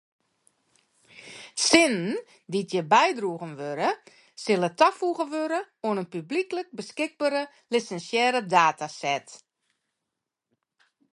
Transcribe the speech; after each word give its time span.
Sinnen 1.67 2.13
dy’t 2.51 2.69
hjir 2.73 2.87
bydroegen 2.93 3.53
wurde 3.61 3.89
sille 4.43 4.69
tafoege 4.79 5.25
wurde 5.33 5.59
oan 5.87 5.99
in 6.01 6.11
publyklik 6.13 6.67
beskikbere 6.77 7.41
lisinsearre 7.71 8.41
dataset. 8.53 9.27